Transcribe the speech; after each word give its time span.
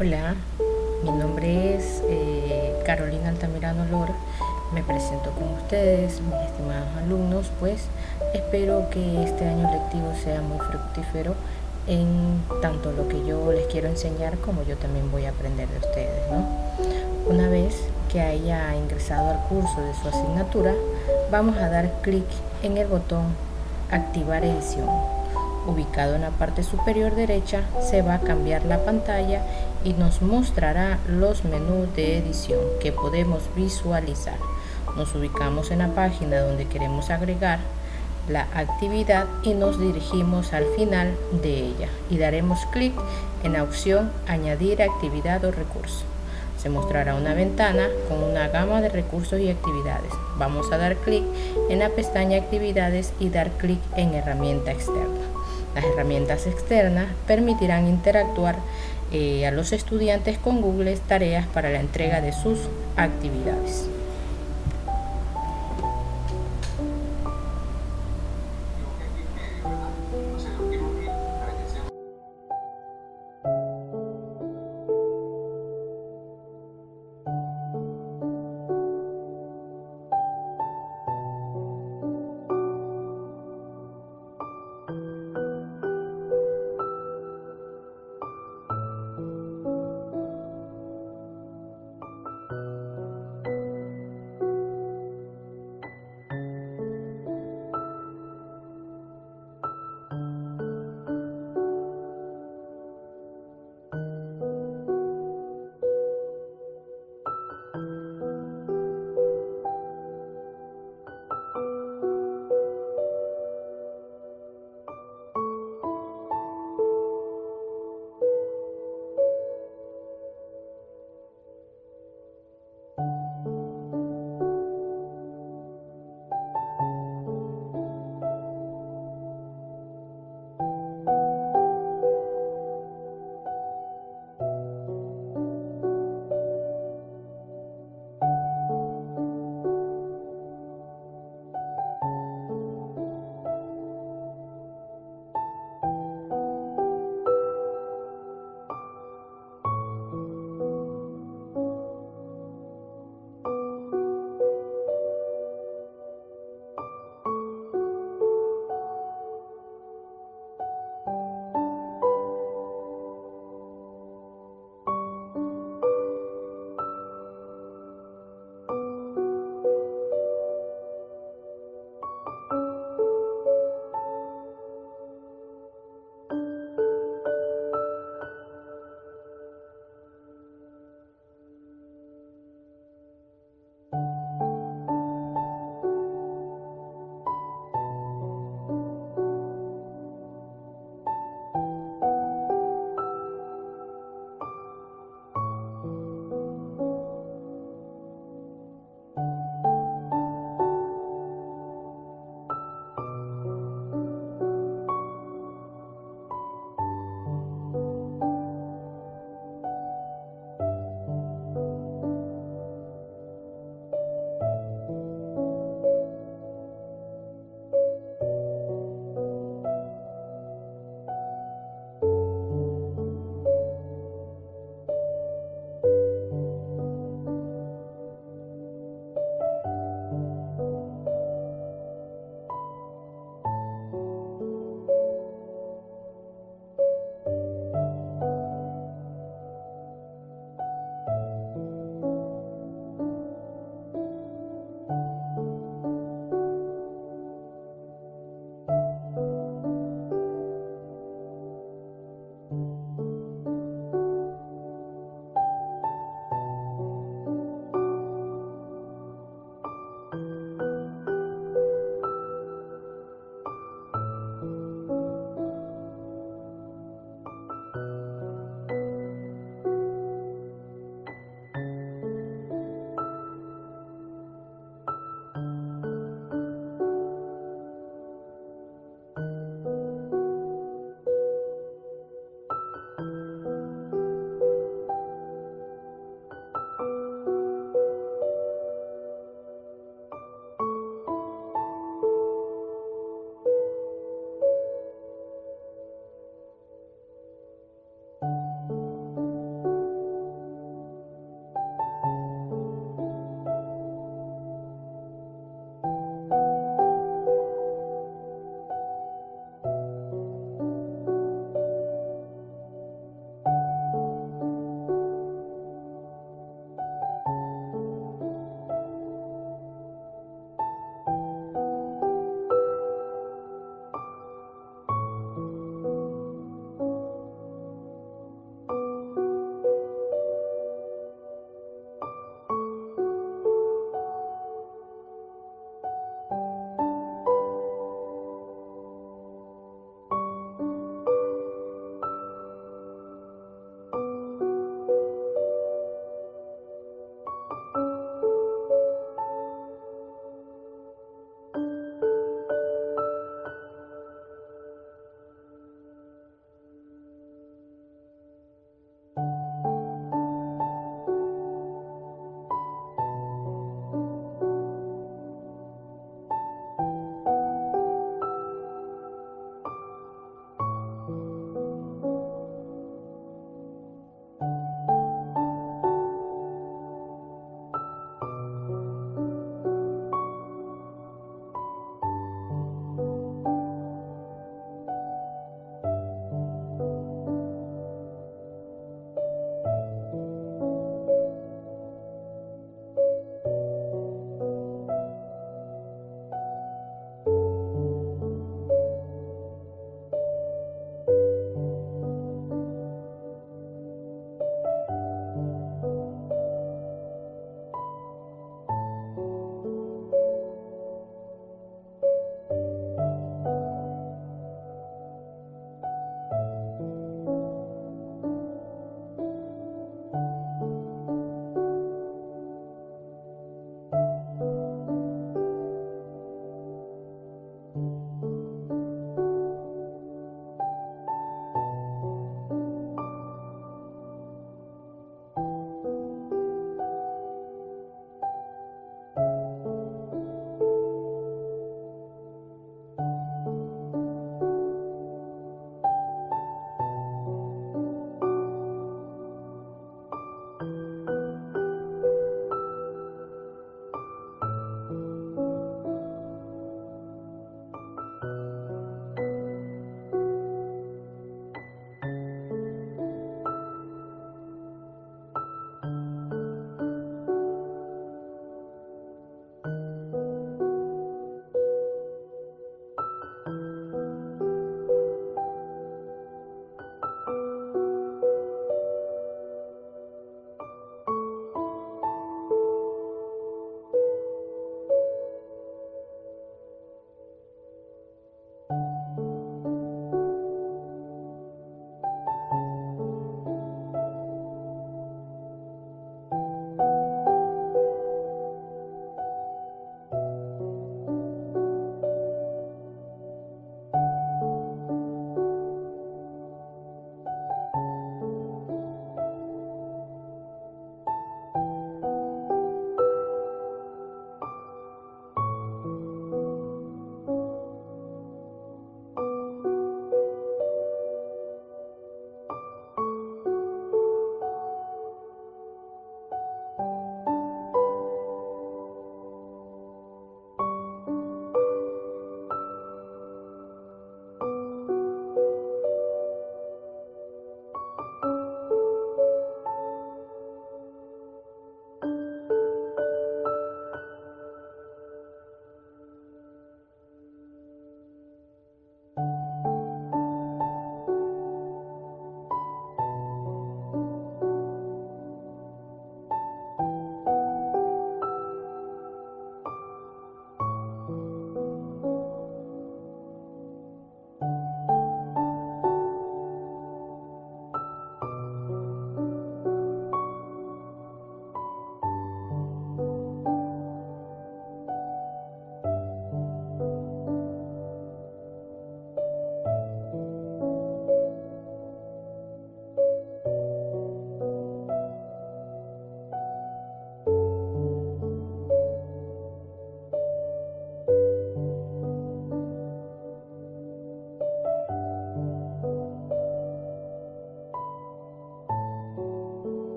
Hola, 0.00 0.34
mi 1.04 1.12
nombre 1.12 1.76
es 1.76 2.02
eh, 2.08 2.74
Carolina 2.84 3.28
Altamirano 3.28 3.84
Lora. 3.84 4.16
Me 4.72 4.82
presento 4.82 5.30
con 5.30 5.52
ustedes, 5.52 6.20
mis 6.20 6.34
estimados 6.34 6.88
alumnos, 6.98 7.52
pues 7.60 7.82
espero 8.34 8.90
que 8.90 9.22
este 9.22 9.46
año 9.46 9.70
lectivo 9.70 10.12
sea 10.24 10.40
muy 10.40 10.58
fructífero 10.58 11.36
en 11.86 12.42
tanto 12.60 12.90
lo 12.90 13.06
que 13.06 13.24
yo 13.24 13.52
les 13.52 13.68
quiero 13.68 13.86
enseñar 13.86 14.36
como 14.38 14.64
yo 14.64 14.76
también 14.78 15.12
voy 15.12 15.26
a 15.26 15.30
aprender 15.30 15.68
de 15.68 15.78
ustedes. 15.78 16.22
Una 17.28 17.48
vez 17.48 17.76
que 18.10 18.20
haya 18.20 18.74
ingresado 18.74 19.30
al 19.30 19.46
curso 19.48 19.80
de 19.80 19.94
su 19.94 20.08
asignatura, 20.08 20.74
vamos 21.30 21.56
a 21.58 21.68
dar 21.68 22.00
clic 22.02 22.26
en 22.64 22.78
el 22.78 22.88
botón 22.88 23.26
Activar 23.92 24.44
edición 24.44 24.88
ubicado 25.66 26.14
en 26.14 26.22
la 26.22 26.30
parte 26.30 26.62
superior 26.62 27.14
derecha, 27.14 27.62
se 27.80 28.02
va 28.02 28.14
a 28.14 28.20
cambiar 28.20 28.64
la 28.64 28.84
pantalla 28.84 29.42
y 29.84 29.92
nos 29.92 30.22
mostrará 30.22 30.98
los 31.08 31.44
menús 31.44 31.94
de 31.94 32.18
edición 32.18 32.60
que 32.80 32.90
podemos 32.90 33.42
visualizar. 33.54 34.38
Nos 34.96 35.14
ubicamos 35.14 35.70
en 35.70 35.80
la 35.80 35.94
página 35.94 36.40
donde 36.40 36.66
queremos 36.66 37.10
agregar 37.10 37.58
la 38.28 38.48
actividad 38.54 39.26
y 39.42 39.52
nos 39.52 39.78
dirigimos 39.78 40.54
al 40.54 40.64
final 40.76 41.14
de 41.42 41.58
ella 41.58 41.88
y 42.08 42.16
daremos 42.16 42.64
clic 42.72 42.94
en 43.42 43.52
la 43.52 43.62
opción 43.62 44.10
añadir 44.26 44.82
actividad 44.82 45.44
o 45.44 45.50
recurso. 45.50 46.04
Se 46.56 46.70
mostrará 46.70 47.14
una 47.14 47.34
ventana 47.34 47.88
con 48.08 48.22
una 48.22 48.48
gama 48.48 48.80
de 48.80 48.88
recursos 48.88 49.38
y 49.38 49.50
actividades. 49.50 50.12
Vamos 50.38 50.72
a 50.72 50.78
dar 50.78 50.96
clic 50.96 51.24
en 51.68 51.80
la 51.80 51.90
pestaña 51.90 52.38
actividades 52.38 53.12
y 53.20 53.28
dar 53.28 53.50
clic 53.50 53.80
en 53.96 54.14
herramienta 54.14 54.72
externa. 54.72 55.20
Las 55.74 55.84
herramientas 55.84 56.46
externas 56.46 57.08
permitirán 57.26 57.88
interactuar 57.88 58.56
eh, 59.16 59.46
a 59.46 59.52
los 59.52 59.70
estudiantes 59.70 60.38
con 60.38 60.60
Google 60.60 60.96
tareas 60.96 61.46
para 61.46 61.70
la 61.70 61.78
entrega 61.78 62.20
de 62.20 62.32
sus 62.32 62.58
actividades. 62.96 63.88